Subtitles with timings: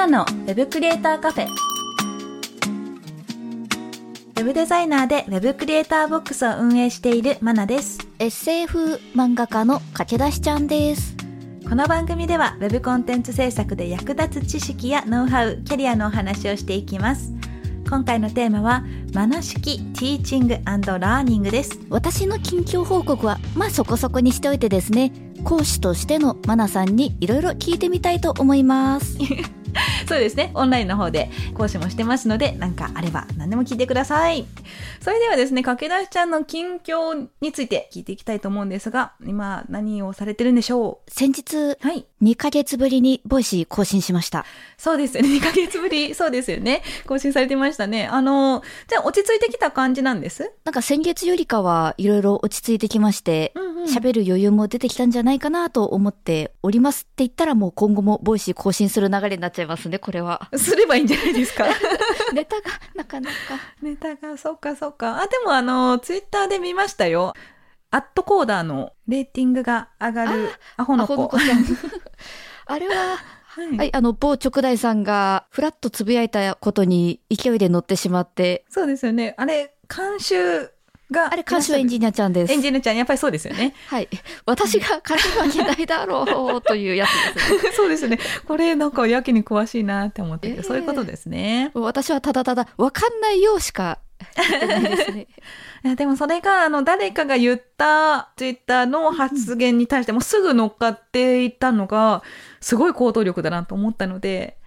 [0.00, 1.46] ナのウェブクリエイターカフェ。
[1.46, 7.98] ウェブデザイナーでウェブクリエイターボックスを運営しているマナです。
[8.18, 11.14] SF 漫画家の駆け出しちゃんです。
[11.68, 17.34] この番組では Web コンテンツ制作で役立つ知識やノウハウ、キャリアのお話をしていきます。
[17.90, 21.78] 今回のテーマは、マナ式ティーチングラーニングです。
[21.90, 25.12] 私の近況報告は、まあそこそこにしておいてですね、
[25.44, 29.18] 講師としてのマナさんにいろいろ聞いてみたいと思います。
[30.10, 30.50] そうですね。
[30.54, 34.44] オンラインの方で講師もしてますので、なんかあれば何でも聞いてください。
[35.00, 42.06] それではですね、駆け出しちゃんの近況について聞いていきたいと思うんですが、今何をされてるんでしょ先日、うはい。
[42.20, 44.44] 2ヶ月ぶりに Voicy 更新しました。
[44.76, 45.28] そうですよね。
[45.28, 46.12] 2ヶ月ぶり。
[46.12, 46.82] そうですよね。
[47.06, 48.08] 更新されてましたね。
[48.08, 50.50] あの、じゃあ落ち着いてきた感じなんです？
[50.64, 60.48] なんか先月よりかはいろいろ落ち着いてきまして、うんうん喋る余裕も出てきたんじゃないかなと思っておりますって言ったらもう今後も Voicy 更新する流れになっちゃいますね、これは。
[60.56, 61.66] すればいいんじゃないですか？
[62.34, 63.34] ネタがなかなか。
[63.82, 65.20] ネタが、そっかそっか。
[65.22, 67.34] あ、でもあの、ツイッターで見ましたよ。
[67.92, 71.14] AtCoder のレーティングが上がるアホの子。
[71.14, 71.64] アホの子ちゃん
[72.66, 72.94] あれは、
[73.52, 79.34] はいはい、あの、某直大さんが、ふらっとつぶやいたことに勢いで乗ってしまって、そうですよね。
[79.38, 80.70] あれ、監修
[81.10, 81.32] が。
[81.32, 82.52] あれ、監修エンジニアちゃんです。
[82.52, 83.74] エンジニアちゃん、やっぱりそうですよね。
[83.88, 84.08] はい。
[84.46, 87.72] 私が監修わけないだろうというやつですね。
[87.76, 88.18] そうですね。
[88.46, 91.70] これ、なんかやけに詳しいなって思ってて、えーそういうことですね。
[91.74, 93.98] 私はただただ、わかんないようしか
[94.36, 95.26] ですね。
[95.84, 102.22] いや、でもそれが、あの、誰かが言ったツイッターの発言に対してもすぐ乗っかっていったのが、
[102.60, 104.58] すごい行動力だなと思ったので、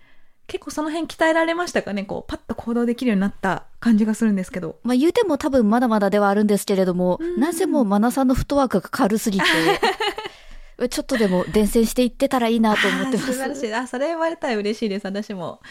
[0.48, 2.04] 結構その辺鍛えられましたかね？
[2.04, 4.78] こう、パッと行動できるようになった感じがするんですけど。
[4.84, 9.46] まあ言うても多分まだまだではあるんですけれども、うんなぜもマナさんのフットワークが軽すぎて、
[10.90, 13.68] ちょっとでも伝染していってたらいいなと思ってまあー素晴らしす。
[13.68, 13.74] い。
[13.74, 15.62] あ、それ言われたら嬉しいです、私も。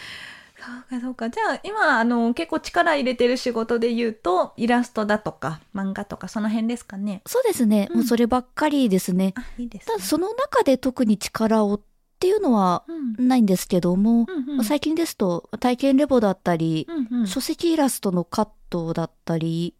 [0.57, 1.29] そうか、そうか。
[1.29, 7.21] じゃあ、今、あの、結構力入れてる仕事で言うと、イラストだとか、漫画とか、その辺ですかね。
[7.25, 9.33] そうですね、うんもうそればっかりですね。
[9.35, 11.81] あ、いいです、ただその中で特に力を
[12.23, 13.27] っていうのはうん。
[13.27, 19.75] ないんですけども、うんうん最近ですと体験レポだったり、うんうん書籍イラストのカットだったり、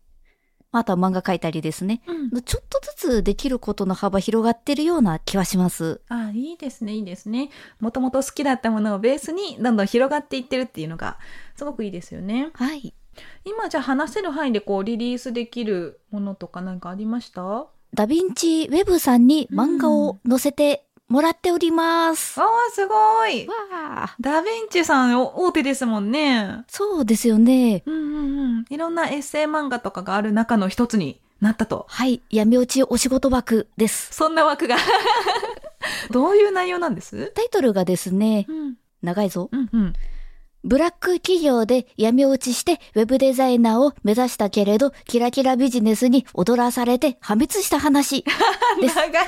[0.73, 2.01] あとは漫画描いたりですね。
[2.05, 6.01] うんちょっとずつできることの幅広がってるような気はします。
[6.09, 7.49] あ、いいですね、いいですね。
[7.79, 11.17] もともと好きだったものをベースに、どんどん広がっていってるっていうのが、
[11.55, 12.49] すごくいいですよね。
[12.55, 12.93] はい。
[13.45, 17.67] 今、じゃあ話せる範囲でこう、リリースできるものとかなんかありました？
[17.93, 22.39] ダヴィンチウェブさんに漫画を載せてもらっております。
[22.41, 23.53] ああ、すごいわ
[24.05, 24.15] あ。
[24.19, 26.63] ダヴィンチさんお大手ですもんね。
[26.67, 27.83] そうですよね。
[27.85, 28.65] うんうんうん。
[28.69, 31.85] いろんなエッセイ漫画とかがある中の一つになったと。
[31.89, 32.21] はい。
[32.29, 34.13] 闇落ちお仕事枠です。
[34.13, 34.77] そんな枠が。
[36.11, 37.31] どういう内容なんです？
[37.35, 38.75] タイトルがですね、うん。
[39.01, 39.49] 長いぞ。
[39.51, 39.93] うんうん。
[40.65, 48.23] ブラック企業で闇落ちしてウェブデザイナーを目指したけれど、キラキラビジネスに踊らされて破滅した話
[48.79, 49.25] です 長い。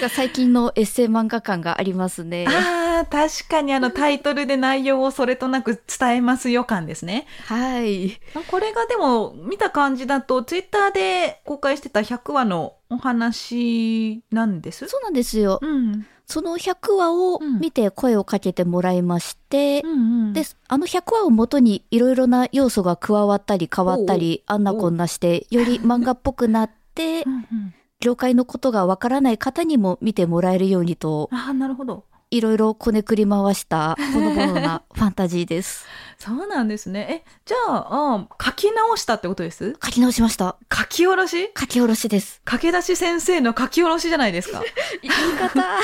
[0.00, 2.46] が最近のエッセイ漫画感がありますね。
[2.48, 7.26] ああ、確かにあのタイトルで内容をそれとなく伝えますよ感ですね。
[7.46, 8.20] はい。
[8.48, 14.86] これがでも見た感じだとツイッターで公開してた100話のお話なんです？
[14.88, 15.58] そうなんですよ。
[15.62, 16.06] うん。
[16.24, 19.94] その100話を見て声をかけてもらいまして、うんう
[20.30, 20.32] ん。
[20.32, 27.74] で、あの100話をもとにいろいろな要素が加わったり変わったり、あんなこんなして、より漫画っぽくなってう、んうん。
[28.02, 32.04] 業界のことがわからない方にも見てもらえるようにと、ああ、なるほど。
[32.30, 35.86] いろいろこねくり回した、 ほのぼのなファンタジーです。
[36.18, 37.24] そうなんですね。
[37.26, 39.76] え、じゃあ、あ書き直したってことです？
[39.84, 40.56] 書き直しました。
[40.72, 41.50] 書き下ろし？
[41.58, 42.40] 書き下ろしです。
[42.44, 44.62] 駆け出し先生の書き下ろしじゃないですか。
[45.02, 45.62] 言い方。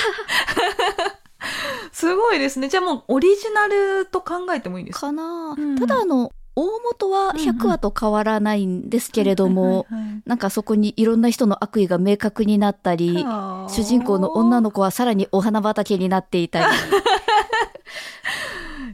[1.93, 2.69] すごいですね。
[2.69, 5.07] じゃあもうオリジナルと考えてもいいですか？
[5.09, 9.87] かな、うんただあの、大元は100話と変わらないんですけれども、
[10.27, 16.67] なんかそこにいろんな人の悪意が明確になったり、はい主人公の女の子はさらにお花畑になっていたり。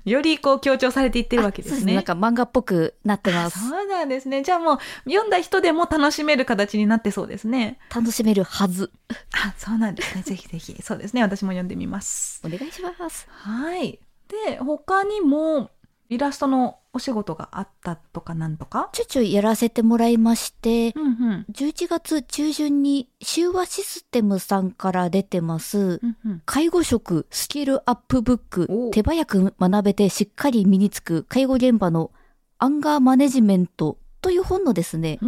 [0.05, 1.81] よりこう強調されていってるわけですね。
[1.81, 3.69] そうなんか漫画っぽくなってます。
[3.69, 4.43] そうなんですね。
[4.43, 4.79] じゃあもう
[5.11, 7.79] 読んだ人でも楽しめる形になってそうですね。
[7.95, 8.91] 楽しめるはず。
[9.33, 10.23] あ、そうなんですね。
[10.27, 10.77] ぜひぜひ。
[10.83, 11.23] そうですね。
[11.23, 12.43] 私も読んでみます。
[12.45, 13.27] お願いします。
[13.31, 13.99] はい。
[14.47, 15.71] で他にも
[16.11, 18.91] イラストのお仕事があったとかなんとか？
[18.93, 21.47] ちょいちょいやらせてもらいまして、うんうん。
[21.53, 26.43] 11月中旬に修和システムさんから出てます、うんうん。
[26.45, 32.11] 介護職スキルアップブックお手早く学べてしっかり身につく介護現場の
[32.59, 35.19] アンガーマネジメントという本のですね、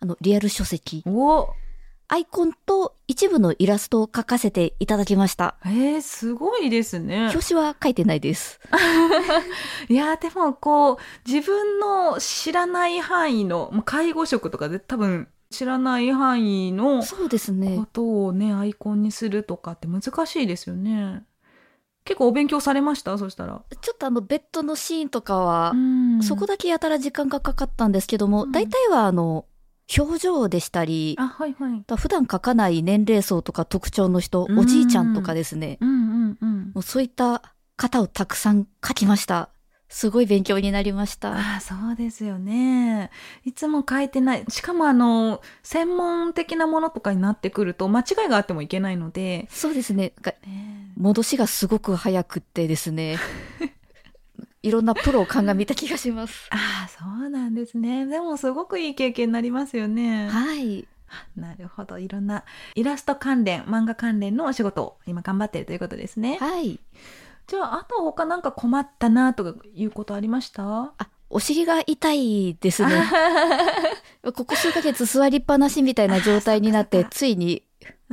[0.00, 1.48] あの、リアル書籍、お
[2.08, 5.56] アイコンと一部のイラストを描かせていただきました。
[5.64, 7.28] えー、すごいですね。
[7.32, 8.60] 表紙は書いてないです。
[9.88, 17.86] いやーでもこう自分の知らない範囲の介護職とかで多分知らない範囲のこ。
[17.92, 21.24] とをねアイコンにするとかって難しいですよね。
[22.04, 23.18] 結構お勉強されました？
[23.18, 23.62] そしたら。
[23.80, 29.44] ちょっとあの、ベッドのシーンとかは、んそこだけやたら時間がかかったんですけども、うん大体はあの、
[29.96, 31.84] 表情でしたり、あはいはい。
[31.96, 35.78] 普段書かない年齢層とか特徴の人、うんおじいちゃんとかですね。
[35.80, 36.72] うんうんうん。
[36.74, 37.42] もうそういった
[37.76, 39.50] 方をたくさん書きました。
[39.88, 41.32] すごい勉強になりました。
[41.32, 43.10] ああそうですよね。
[43.44, 44.44] いつも書いてない。
[44.48, 49.46] しかもあの専門的なものとかになってくると間違いがあってもいけないので。
[49.50, 50.12] そうですね。
[50.44, 53.18] ね戻しがすごく早くってですね。
[54.66, 56.48] いろんなプロを鑑みた気がします。
[56.52, 58.06] ああそうなんですね。
[58.06, 60.28] でもすごくいい経験になりますよね。
[60.28, 60.86] はい。
[61.36, 61.98] なるほど。
[61.98, 62.42] いろんな
[62.74, 66.38] イラスト関連、漫画関連のお仕事を今頑張っているということですね。
[66.38, 66.80] はい。
[67.46, 70.64] じゃあ、あと他なんか困ったなとかいうことありました？
[70.64, 70.92] あ、
[71.30, 72.90] お尻が痛いですね。
[74.34, 77.62] ここ数ヶ月座りっぱなしみたいな状態になって、ついに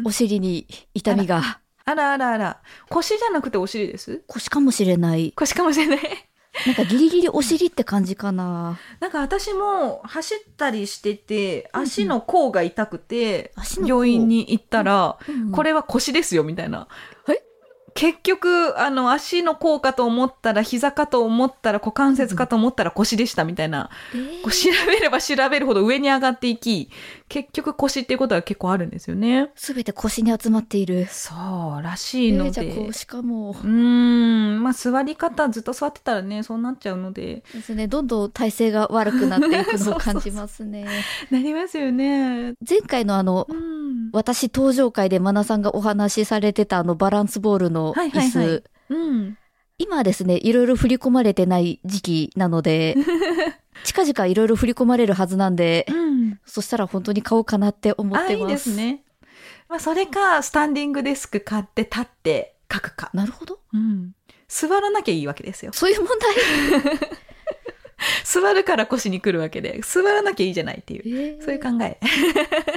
[0.05, 1.41] お尻に痛みが。
[1.85, 2.61] あらあらあら。
[2.89, 4.23] 腰じゃなくてお尻です？
[4.27, 5.33] 腰かもしれない。
[5.35, 6.00] 腰かもしれない。
[6.65, 8.79] なんかギリギリお尻って感じかな。
[9.00, 13.51] なんか私も走ったりしてて、足の甲が痛くて、
[13.85, 15.17] 病院に行ったら、
[15.51, 16.88] これ、れは腰ですよ、みたいな。
[17.27, 17.44] え？
[17.95, 23.90] 結局、あの、足の甲かと思ったら、膝かと思ったら、股関節かと思ったら腰でした、みたいな。
[24.13, 26.90] えーこう調べれば調べるほど上に上がっていき、
[27.30, 29.51] 結局腰っていうことは結構あるんですよね。
[29.56, 31.07] すべて腰に集まっている。
[31.10, 31.34] そ
[31.80, 32.48] う、らしいので。
[32.50, 33.54] えーじゃあ腰かもう。
[33.54, 37.44] ーん、まあ座り方ずっと座ってたらね、そうなっちゃうので。
[37.54, 37.88] ですね。
[37.88, 40.86] どんどん体勢が悪くなっていくのを感じますね。
[41.31, 42.54] なりますよね。
[42.68, 43.73] 前回のあの、うん。
[44.13, 48.38] 私登場会でマナさんがお話しされてたあのバランスボールのはい椅子。
[48.38, 49.38] はいはいうん。
[49.80, 52.95] 今はですね、いろいろ振り込まれてない時期なので、
[53.83, 56.39] 近々いろいろ振り込まれるはずなんで、うん。
[56.45, 58.30] そしたら本当に買おうかなって思ってます。
[58.30, 58.75] あ、いいです。
[58.75, 59.04] ね。
[59.68, 63.10] まあそれか、スタンディングデスク買って立って書くか。
[63.13, 63.60] なるほど。
[63.74, 64.12] うん。
[64.48, 65.71] 座らなきゃいいわけですよ。
[65.74, 67.00] そういう問題？
[68.23, 71.01] 座るから腰に来るわけで、座らなきゃいいじゃないっていう。
[71.05, 72.00] えーそういう考え。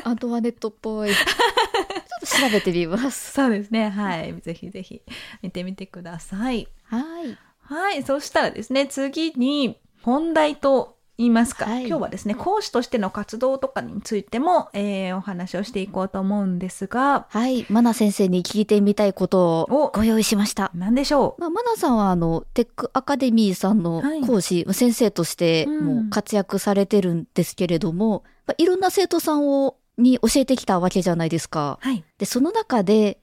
[0.05, 1.11] アントワネットっぽい。
[1.11, 3.33] ちょっと調べてみます。
[3.33, 3.89] そうですね。
[3.91, 4.35] はい。
[4.41, 5.03] ぜひぜひ
[5.43, 6.69] 見てみてください。
[6.85, 7.39] はい。
[7.61, 8.03] はい。
[8.03, 17.65] そしたらですね、次に本題と言いますか、はい今日はですね、講師としての活動とかについても、えーお話をしていこうと思うんですが、はい。
[17.71, 20.71] マナ先生に聞いてみたいことをおご用意しました。
[20.75, 21.41] 何でしょう？
[21.41, 31.79] まあ、マナさんはあの、テックアカデミーさんのはい講師、先生としてうんもう活躍されてるんですけれども、まあ、いろんな生徒さんを、に教えてきたわけじゃないですか。
[31.81, 32.05] はい。
[32.19, 33.19] で、その中で、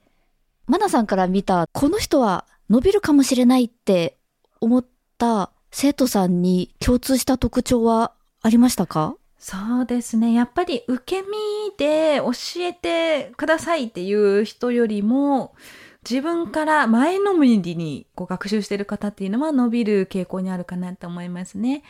[0.66, 4.16] マナさんから見た、この人は伸びるかもしれないって
[4.60, 4.84] 思っ
[5.16, 8.12] た生徒さんに共通した特徴は
[8.42, 9.16] ありましたか？
[9.40, 10.32] そうですね。
[10.32, 11.26] やっぱり受け身
[11.76, 15.52] で教えてくださいっていう人よりも、
[16.08, 21.82] 自分から前のめりにこう学習してる方っていうのは伸びる傾向にあるかなと思いますね。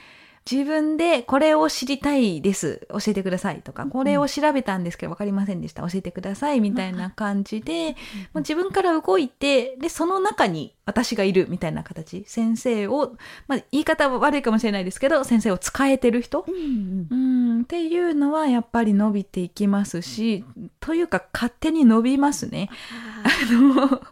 [0.51, 2.87] 自分でこれを知りたいです。
[2.91, 5.83] 教えてくださいとか、これを調べたんですけど分かりませんでした。
[5.89, 7.95] 教えてくださいみたいな感じで、も
[8.35, 12.25] う自分から動いて、で、その中に私がいるみたいな形。
[12.27, 13.17] 先生を、
[13.49, 16.45] まあ言い方は悪いかもしれないですけど、先生を使えてる人？
[16.47, 20.45] うんうん、っていうのはやっぱり伸びていきますし、
[20.79, 22.69] というか勝手に伸びますね。
[23.23, 24.03] あの、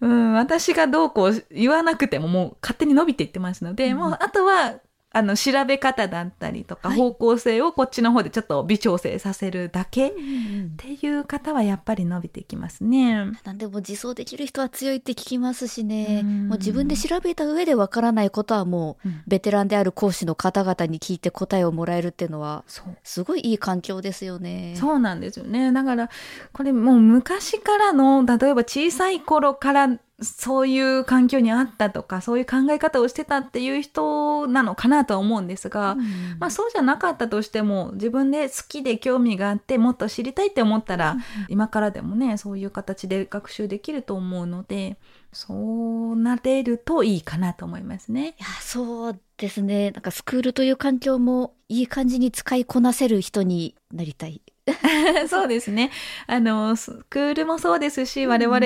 [0.00, 4.74] うん、私がどうこう言わなくてももう勝手に伸びていってますので、うんもうあとは、
[5.16, 13.32] あの、調べ方だったりとか、はい方向性をこっちの方でちょっと微調整させるだけっうんていう方はやっぱり伸びていきますね。
[13.44, 16.20] なんでも自走できる人は強いって聞きますしね。
[16.22, 22.64] うんもう自分で調べた上でわからないことはもう、うんベテランである講師の方々に聞いて答えをもらえるっていうのは。
[23.02, 24.74] すごいいい環境ですよね。
[24.76, 25.72] そうなんですよね。
[25.72, 26.10] だから、
[26.52, 29.88] これもう昔からの、例えば小さい頃から
[30.22, 41.16] そういう環境にあったとか、そういう考え方をしてたっていう人なのかなとは思うんですが、うんまあそうじゃなかったとしても、自分で好きで興味があって、もっと知りたいって思ったら、
[41.48, 44.98] 今からでもね、そういう形で学習できると思うので、
[45.32, 48.36] そうなれるといいかなと思いますね。
[48.38, 49.90] いや、そうですね。
[49.90, 54.40] なんかスクールという環境もいい感じに使いこなせる人になりたい。
[55.28, 55.90] そうですね。
[56.26, 58.60] あの、スクールもそうですし、我々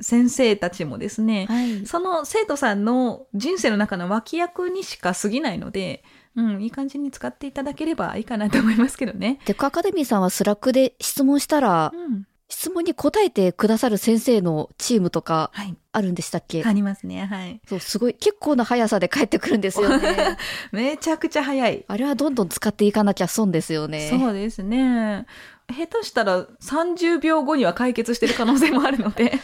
[0.00, 1.86] 先生たちもですね、はい。
[1.86, 6.04] その生徒さんの人生の中の脇役にしか過ぎないので、
[6.36, 9.38] うん、いい感じに使っていただければいいかなと思いますけどね。
[9.46, 12.26] TechAcademy さんは Slack で質問したら、うん。
[12.48, 15.76] 質問に答えてくださる先生のチームとかはい。
[15.96, 17.24] あるんでしたっけ、ありますね。
[17.24, 17.58] はい。
[17.66, 20.36] そう、すごい、結構な速さで帰ってくるんですよね。
[20.70, 21.84] めちゃくちゃ早い。
[21.88, 24.10] あれはどんどん使っていかなきゃ損ですよね。
[24.10, 25.24] そうですね。
[25.70, 29.40] 下手したら30秒後には解決してる可能性もあるので。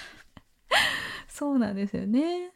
[1.27, 2.53] そうなんですよね。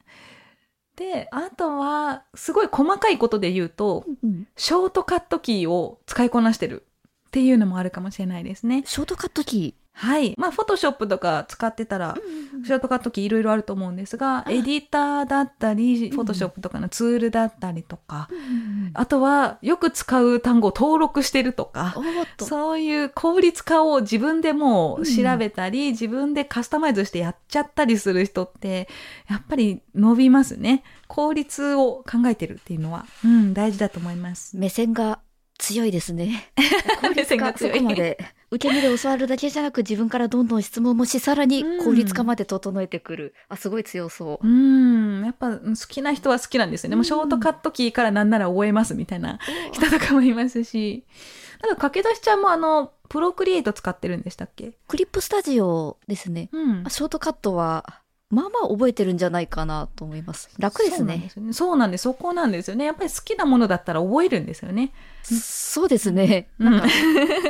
[0.96, 6.86] で、あとは、すごい細かいことで言うと、うんショートカットキーを使いこなしてる
[7.28, 8.82] っていうのもあるかもしれないですね。
[8.86, 10.34] ショートカットキはい。
[10.36, 12.66] まあ、フォトショップとか使ってたら、ー。
[12.66, 21.94] ショートカットキーいろいろあると思うんですが、あエディターだったり、フォトショップとかのツールだったりとか、うんあとは、よく使う単語を登録してるとか。
[22.40, 28.88] そういう効率化を自分でもう調べたり、自分でカスタマイズしてやっちゃったりする人って、
[29.28, 30.82] やっぱり伸びますね。
[31.08, 34.56] 効率を考えてるっていうのは、うん、大事だと思います。
[34.56, 35.20] 目線が
[35.58, 36.52] 強いですね。
[37.16, 38.18] 目線が強いそこまで。
[38.50, 43.34] 受け身で教わるだけじゃなく自分からどんどん質問もし、さらに効率化まで整えてくる。
[43.48, 44.46] あ、すごい強そう。
[44.46, 46.96] うん、やっぱ好きな人は好きなんですよね。
[46.96, 49.38] もうショートカットキーからなんなら覚えますみたいな
[49.72, 51.04] 人とかもいますし。
[51.60, 54.76] だから駆け出しちゃんもあの、プロクリエイト使ってるんでしたっけ？
[54.88, 56.48] クリップスタジオですね。
[56.52, 60.50] うんショートカットは、まあまあ覚えてるんじゃないかなと思います。
[60.58, 61.30] 楽ですそうなんね。
[61.52, 62.02] そうなんです。
[62.02, 62.84] そこなんですよね。
[62.84, 64.92] やっぱり好きなものだったら覚えるんですよね。
[65.22, 66.48] そうですね。
[66.58, 66.88] うんなんか、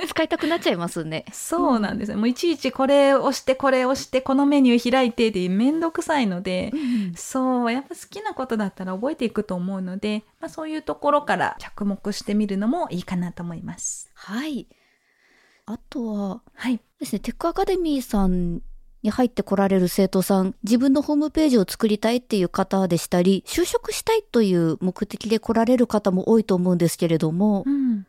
[0.08, 1.24] 使いたくなっちゃいますね。
[1.32, 2.18] そうなんですよ。
[2.18, 6.72] もういちいちこれ押してこれ押してこのメニュー開いてってめんどくさいので、
[7.16, 14.10] そう、やっぱ好きなことだったら覚えていくと思うので、まあそういうところから着目してみるのもいいかなと思います。
[14.14, 14.66] はい。
[15.64, 16.80] あとは、はい。
[17.00, 18.60] ですね、テックアカデミーさん
[19.06, 28.06] に入ってこられる生徒さん、自分のホームページを作りたいっていう方でしたり、就職したいという目的で来られる方も多いと思うんですけれども、うん。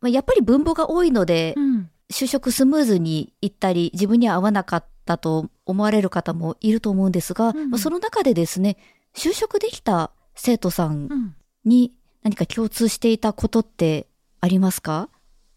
[0.00, 1.90] まあやっぱり分母が多いので、うん。
[2.10, 8.76] 就職スムーズにいったり、自分には合わなかったと思われる方もいると思うんですが、うんまあその中でですね、
[9.14, 11.34] 就職できた生徒さん。
[11.64, 11.92] に
[12.22, 14.06] 何か共通していたことって
[14.40, 15.10] ありますか？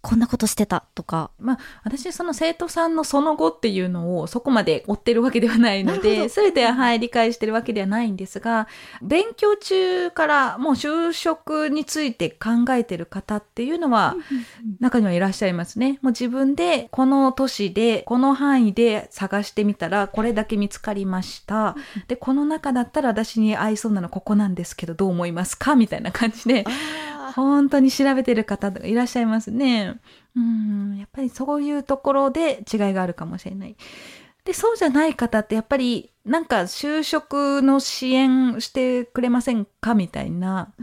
[0.04, 1.32] こんなことしてたとか。
[1.40, 8.68] まあ、私、その生徒さんのその後っていうのをそこまで追ってるわけではないので、すべては、はい、理解してるわけではないんですが、
[9.02, 14.18] 勉強中からもう就職について考えてる方っていうのは、
[14.82, 16.00] 中にはいらっしゃいますね。
[16.02, 21.78] もう自分で、この都市で、この範囲で探してみたら、これだけ見つかりました。
[22.10, 26.66] で、この中だったら私に合いそうなのここなんですけど、どう思いますかみたいな感じで、
[27.36, 29.93] 本当に調べてる方がいらっしゃいますね。
[30.36, 33.76] うん、やっぱりそういうところで違いがあるかもしれない。
[34.46, 40.74] で、そうじゃない方ってやっぱりなんか就職の支援してくれませんかみたいな、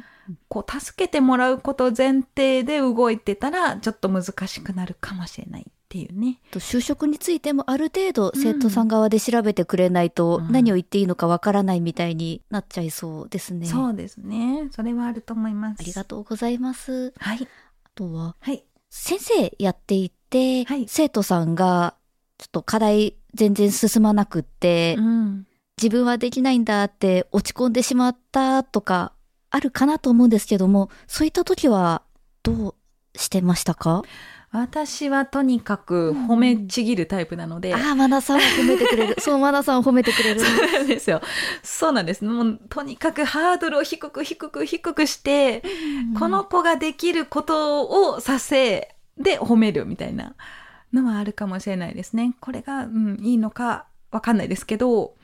[0.49, 6.41] こう助けてもらうこと前提で動いてたらちょっと難しくなるかもしれないっていうね。
[6.51, 13.67] と就職についてもある程度生徒さん側で調べてくれないとうん何を言っていいのかわからないみたいになっちゃいそうですね。
[13.67, 14.69] そうですね。
[14.71, 15.81] それはあると思います。
[15.81, 17.13] ありがとうございます。
[17.19, 17.49] はい。
[17.85, 18.65] あとは、はい。
[18.91, 21.95] 先生やっていて、はい生徒さんが
[22.39, 25.47] ちょっと課題全然進まなくって、うん。
[25.81, 29.13] 自分はできないんだって落ち込んでしまったとか
[29.49, 32.03] あるかなと思うんですけども、そういった時は
[32.43, 32.75] どう
[33.19, 34.03] してましたか？
[34.53, 39.17] 私はとにかく褒めちぎるタイプなので、ああ、マナさんを褒めてくれる。
[39.23, 40.41] そう、マナさんを褒めてくれる。
[40.41, 41.21] そうなんですよ。
[41.63, 42.25] そうなんです。
[42.25, 45.63] もう、とにかくハードルを低く低く低くして、
[46.19, 50.35] この子ができることをさせ、で褒めるみたいな
[50.93, 52.35] のはあるかもしれないですね。
[52.41, 55.15] これが、うん、いいのかわかんないですけど、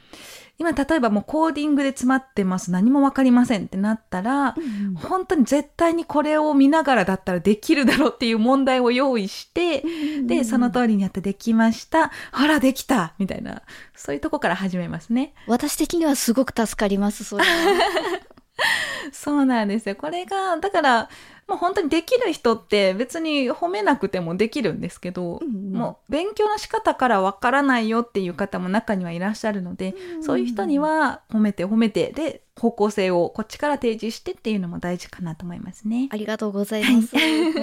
[0.58, 2.70] 今例えばもうコーディングで詰まってます。
[2.70, 9.84] 何もわかりませんってなったら、うん本当に絶対にこれを見ながらだったらできるだろうっていう問題を用意して、
[10.22, 12.10] で、その通りにやってできました。
[12.32, 13.62] ほら、できたみたいな、
[13.94, 15.34] そういうとこから始めますね。
[15.46, 17.50] 私的にはすごく助かります、それは。
[19.12, 19.96] そうなんですよ。
[19.96, 21.08] これが、だから、
[21.48, 25.40] もう本当にできる人って別に褒めなくてもできるんですけど、
[25.72, 36.08] もう勉強の仕方からわからないよっていう方も中にはいらっしゃるので、そういう人には褒めて褒めて、で、方向性をこっちから提示してっていうのも大事かなと思いますね。
[36.10, 37.14] ありがとうございます。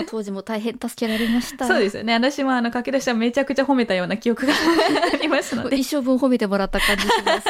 [0.06, 1.66] 当時も大変助けられました。
[1.68, 2.14] そうですよね。
[2.14, 5.76] 私もあの、駆け出しはめちゃくちゃ褒めたような記憶がありますので。
[5.80, 7.50] 一生分褒めてもらった感じします。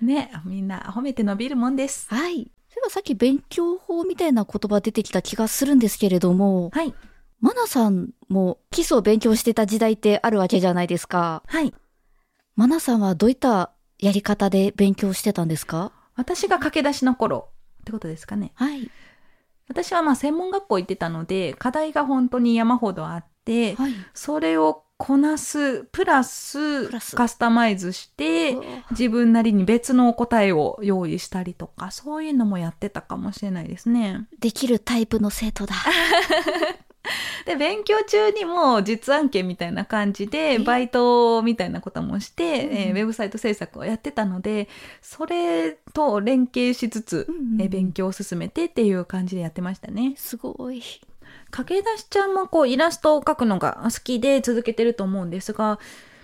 [0.00, 2.06] ね、みんな褒めて伸びるもんです。
[2.08, 2.48] はい。
[2.72, 6.94] そういえばさっき勉強法みたいな言葉出てきた気がするんですけれども、はい。
[7.40, 11.42] マナさんも基礎を勉強してた時代ってあるわけじゃないですか。
[11.46, 11.74] はい。
[12.54, 15.92] マナさんはどういったやり方で勉強してたんですか？
[16.16, 17.48] 私が駆け出しの頃
[17.82, 18.52] ってことですかね。
[18.54, 18.90] はい。
[19.68, 23.94] 私はまあ専門学校行ってたので、課題が本当に山ほどあって、はい。
[24.14, 28.54] それをこなす、プラスプラスカスタマイズして、
[28.90, 34.26] 自分なりに別の答えを用意したりとか、そういうのもやってたかもしれないですね。
[34.40, 35.74] できるタイプの生徒だ。
[37.46, 44.68] で、勉強中にも実案件みたいな感じで、バイトみたいなこともして、えーウェブサイト制作をやってたので、
[45.00, 50.12] それと連携しつつ、うんうんえー勉強を進めてっていう感じでやってましたね。
[50.18, 50.82] すごい。
[51.50, 55.78] 駆け出しちゃんもこうイラストを描くのが好きで続けてると思うんですが、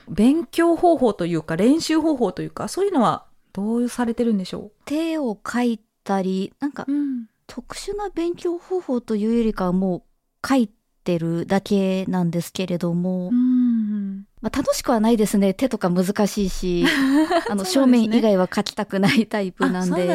[0.08, 7.26] 勉強方法というか練習方法というか、そういうのはどうされてるんでしょ手を書いたり、なんかううん。
[7.46, 9.98] 特殊な勉強方法というよりかはも
[10.44, 10.68] う書い
[11.04, 14.26] てるだけなんですけれども、うん。
[14.46, 15.54] まあ、楽しくはないですね。
[15.54, 16.84] 手とか難しいし、
[17.50, 20.06] あの、正面以外は書きたくないタイプなんで。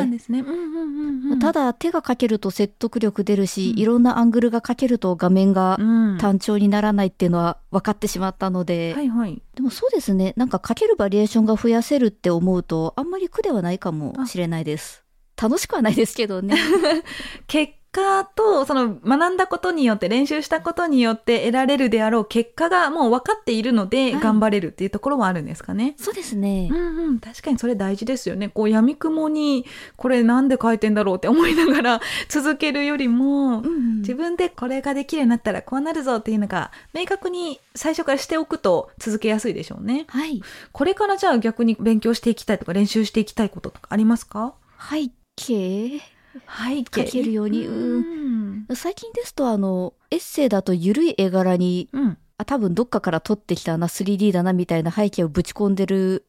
[1.42, 9.42] ただ手が書けると説得力出るし、うんいろんなアングルが書けると画面がうん、単調にならないっていうのは分かってしまったので、はいはい。
[9.56, 15.04] でもそうですね、なんか書けるバリエーションが増やせるって思うと、あんまり苦ではないかもしれないです。
[15.42, 16.56] 楽しくはないですけどね。
[17.48, 25.96] 結果と、その学んだことによって、練習したことによって得られるであろう結果がもう分かっているので、はい頑張れるっていうところはあるんですかね。
[25.98, 26.74] そうですねう。
[26.76, 28.50] んうん、確かにそれ大事ですよね。
[28.50, 29.66] こう、闇雲に、
[29.98, 40.06] これなんで書いてんだろうって思いながら続けるよりも、うんうん自分でこれができるようになったらこうなるぞっていうのが、明確に最初からしておくと続けやすいでしょうね。
[40.08, 40.42] はい。
[40.72, 44.56] これからじゃあ逆に勉強していきたいとか練習していきたいこととかありますか？
[44.90, 46.02] 背景？
[46.46, 48.68] はい、書けるようにうん。
[48.76, 52.18] 最近ですとあの、エッセイだと緩い絵柄に、うん。
[52.38, 56.26] あ、多分どっかから撮ってきたな、3D だなみたいな背景をぶち込んでる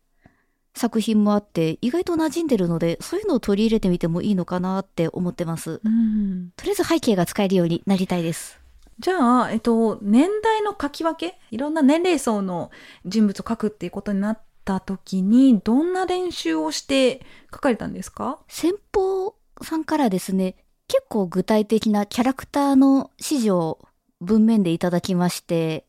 [0.74, 5.80] 作品もあって、意外と馴染んでるので、そういうのを取り入れてみてもいいのかなって思ってます。
[5.84, 6.50] うん。
[6.56, 8.60] とりあえず背景が使えるようになりたいです。
[8.98, 11.38] じゃあ、えっと、年代の書き分け？
[11.50, 12.70] いろんな年齢層の
[13.04, 18.38] 人物を書くっていうことになった時に、どんな練習をして書かれたんですか？
[18.48, 20.56] 先方さんからですね、
[20.88, 23.78] 結構具体的なキャラクターの指示を
[24.20, 25.84] 文面でいただきまして、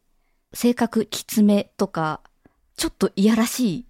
[0.54, 2.22] 性格きつめとか、
[2.76, 3.86] ちょっといやらしい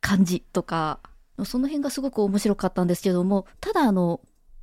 [0.00, 1.00] 感じとか、
[1.44, 4.20] その辺がすごく面白かったんですけども、ただあの、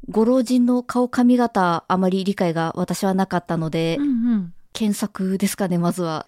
[0.09, 4.53] ご老人の顔髪型あまり理解が私はなかったので、んうん。
[4.73, 6.27] 検索ですかね、まずは。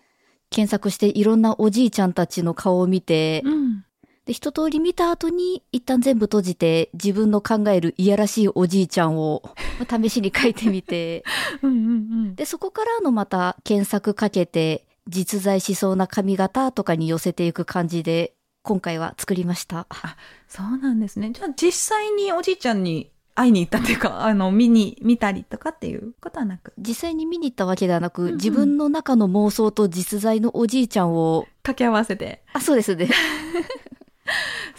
[0.50, 3.86] 検索していろんなおじいちゃんたちの顔を見て、うん。
[4.30, 9.42] で、一通り見た後に、一旦全部閉じて、自分の考えるいやらしいおじいちゃんを、
[9.80, 11.24] まあ試しに書いてみて、
[11.64, 11.82] うんうんう
[12.28, 12.36] ん。
[12.36, 19.88] で、そこからのまた検索かけて、実在しそうな髪型とかに寄せていく感じで、今回は作りました。
[20.48, 21.32] そうなんですね。
[21.32, 32.44] じゃあ実際におじいちゃんに会いに行ったっていうか、あの、見に、見たりとかっていうことはなく、実際に見に行ったわけではなく、うんうん自分の中の妄想と実在のおじいちゃんを、掛け合わせて。
[32.54, 33.10] あ、そうですね。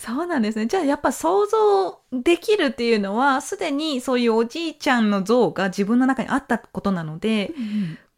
[0.01, 0.67] そうなんですね。
[0.67, 7.53] じゃあやっぱ想像できるっていうのは、すでにそういうおじいちゃんの像が自分の中にあったことなので、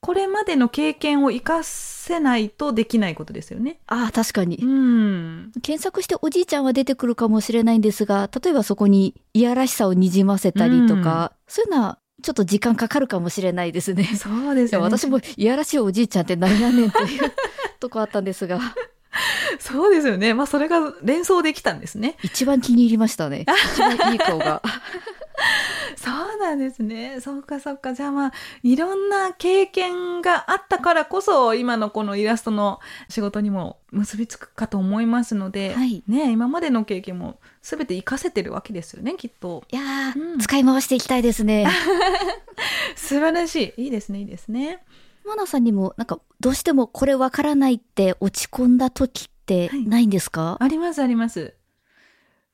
[0.01, 3.81] これまでの経験を活かせないとできないことですよね。
[3.87, 4.59] ああ、確かに。
[4.63, 5.53] うん。
[5.63, 14.05] 検索しておじいちゃんは出てくるかもしれないんですが、例えばそこにいやらしさをにじませたりとか、そういうのはちょっと時間かかるかもしれないですね。
[14.05, 14.85] そうですよね。
[14.87, 17.33] 私もいやらしいおじいちゃんって何やねんという
[17.81, 18.61] とこあったんですが、
[19.59, 20.35] そうですよね。
[20.35, 22.17] まあそれが連想できたんですね。
[22.23, 23.45] 一番気に入りましたね。
[23.75, 24.63] 一番いい顔が。
[25.97, 27.21] そうなんですね。
[27.21, 27.95] そうかそうか。
[27.95, 39.65] じゃあまあ、いろんな経験があったからこそ、今のこのイラストの仕事にも結びつくかと思いますので、はいね、今までの経験も全て活かせてるわけですよね、きっと。
[39.71, 41.67] いやー、うん使い回していきたいですね。
[42.97, 43.85] 素晴らしい。
[43.85, 44.83] いいですね、いいですね。
[45.25, 51.55] マナさんにもなんかどうしてもこれわからないって落ち込んだ時ってないんですか、あります、あります。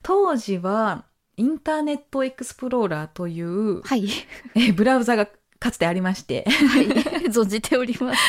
[0.03, 1.07] 当時は、
[1.39, 4.09] インターネットエクスプローラーという、はい。
[4.55, 5.27] えーブラウザが
[5.59, 6.45] かつてありまして。
[6.49, 6.87] はい。
[7.33, 8.21] 存じております。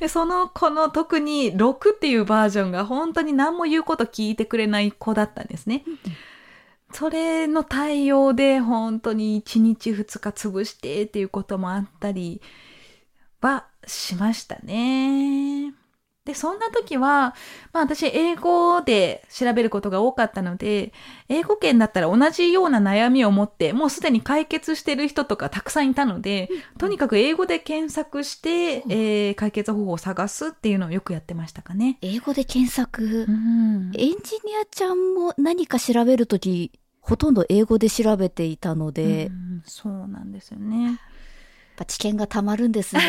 [0.00, 5.82] で、その子の特に6っていうバージョンが本当に何も言うこと聞いてくれない子だったんですね。
[6.92, 12.40] それの対応で本当に1日2日潰してっていうこともあったり
[13.40, 15.74] はしましたね。
[16.24, 17.34] で、そんな時は、
[17.72, 20.92] まあ私英語で調べることが多かったので、
[21.30, 31.96] 英語圏だったら同じような悩みを持って、もうすでに解決してる人とかたくさんいたので、とにかく英語で検索して、うんえー解決方法を探すっていうのをよくやってましたかね。
[32.02, 33.24] 英語で検索？
[33.26, 41.00] うんエンジニアちゃんも何か調べるとき、ほとんど英語で調べていたので、うんそうなんですよね。
[41.78, 43.02] ぱ知見がたまるんですね。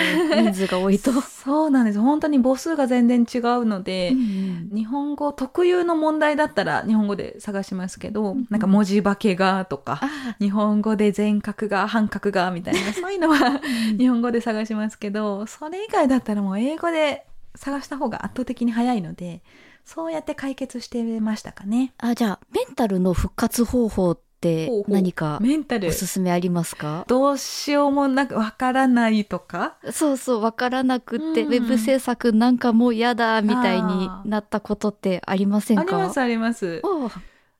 [0.43, 1.11] 人数が多いと。
[1.21, 1.99] そうなんです。
[1.99, 13.59] 本当に母数が全然違うので、うん日本語特有の問題だったら日本語で探しますけど、んなんか文字化けがとか、あ日本語で全角が半角がみたいな、 そういうのは
[13.97, 19.41] 日本語で探しますけど、それ以外だったらもう英語で探した方が圧倒的に早いので、
[19.85, 21.93] そうやって解決してましたかね。
[21.97, 24.91] あ、じゃあ、メンタルの復活方法ってほうほう。
[24.93, 25.89] 何かメンタル。
[25.89, 27.05] おすすめありますか？
[27.07, 31.53] どうしようもなくわからないとか、そうそう、わからなくって、うん。
[31.53, 35.83] ウェブ制作なんかもう嫌だ、みたいになったことってありませんか？
[35.83, 36.81] ありますあります。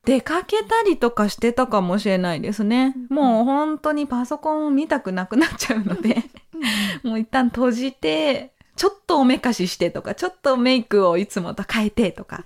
[0.04, 2.94] 出かけたりとかしてたかもしれないですね。
[3.10, 3.16] うん。
[3.16, 6.24] もう本当にパソコンを見たくなくなっちゃうので、
[7.02, 12.44] もう一旦閉じて、ちょっとおめかししてとか、ちょっとメイクをいつもと変えてとか、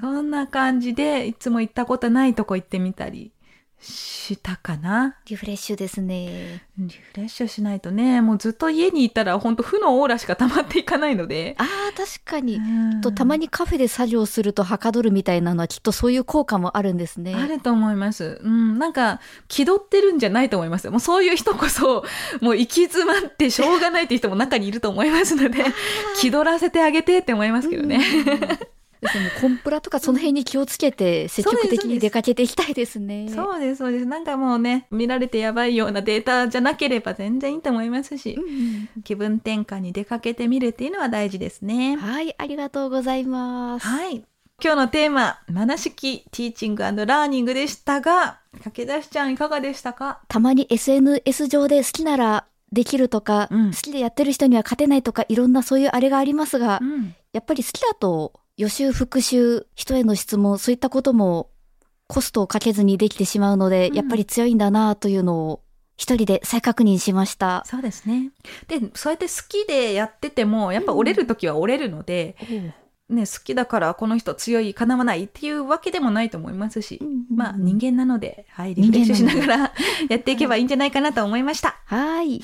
[0.00, 3.32] そんな感じでいつも行ったことないとこ行ってみたり
[3.80, 5.16] したかな？
[5.26, 6.64] リフレッシュですね。
[6.78, 11.54] リフレッシュしないとね、もうずっと家にいたら本当負のオーラしか溜まっていかないので。
[11.58, 12.56] ああ、確かに。
[12.56, 17.34] うんとたまにカフェで作業するとはかどるみたいなのはきっとそういう効果もあるんですね。
[17.34, 18.40] あると思います。
[18.42, 20.90] うん、なんか、気取ってるんじゃないと思いますよ。
[20.90, 22.04] もうそういう人こそ、
[22.40, 25.64] もう行き詰まってしょうがないっていう人も中にいると思いますので、
[26.20, 28.00] 気取らせてあげてって思いますけどね。
[29.00, 29.30] ですね。
[29.40, 33.28] コンプラとかその辺に気をつけて積極的に出かけていきたいですね。
[33.28, 34.06] そうです、そうです。
[34.06, 38.18] なんかもうね、見られてやばいようなデータじゃなければ全然いいと思います。
[38.18, 41.62] しう、ん気分転換に出かけてみるっていうのは大事です。
[41.62, 41.96] ね。
[41.96, 43.86] はい、ありがとうございます。
[43.86, 44.24] はい。
[44.60, 56.58] 今日のテーマ、マナ式ティーチングラーニングでしたが、駆け出しちゃんいかがでしたかたまに SNS 上で好きならできるとか、うん好きでやってる人には勝てないとか、いろんなそういうあれがあります。
[56.58, 57.14] が、うん。
[57.32, 61.48] やっぱり好きだと予習復習、人への質問、そういったことも
[62.08, 65.62] コストをかけずにできてしまうので、うんやっぱり強いんだなというのを
[65.96, 67.62] 一人で再確認しました。
[67.66, 68.32] そうですね。
[68.66, 72.36] で、そうやって好きでやってても、やっぱ折れるときは折れるので、
[73.08, 77.00] ね、好きだからこの人強い、叶わないっていうわけでもないと思いますし、
[77.32, 79.72] まあ人間なので、はい、リフレッシュしながら
[80.10, 81.80] やっていけばいいんじゃないかなと思いました。
[81.84, 82.42] はい。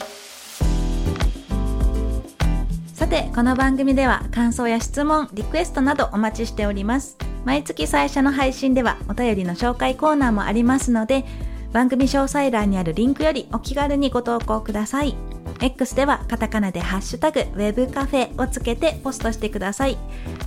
[3.04, 7.18] さて、この番組では感想や質問、リクエストなどお待ちしております。
[7.44, 11.26] 毎月最初の配信ではお便りの紹介コーナーもありますので、
[11.70, 15.14] 番組詳細欄にあるリンクよりお気軽にご投稿ください。
[15.60, 19.98] X ではカタカナでハッシュタグ Web カフェをつけてポストしてください。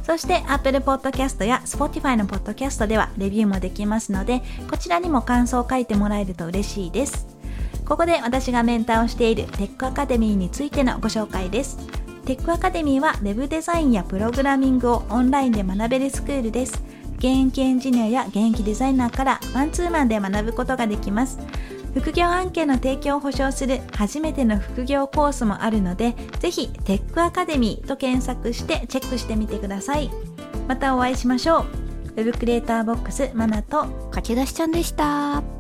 [0.01, 7.27] そして Apple Podcast や Spotify のポッドキャストではレビューもできますので、こちらにも感想を書いてもらえると嬉しいです。
[7.85, 12.06] ここで私がメンターをしているテックアカデミーについてのご紹介です。
[12.27, 16.83] テックアカデミーは Web デザインやプログラミングをオンラインで学べるスクールです。
[17.19, 21.39] 現役エンジニアや現役デザイナーからマンツーマンで学ぶことができます。
[21.93, 30.11] 副業案件の提供を保証する初めての副業コースもあるので、ぜひテックアカデミーと検索してチェックしてみてください。
[30.67, 31.65] またお会いしましょう。
[32.17, 35.56] Web クリエイターボックスマナと駆け出しちゃんでした。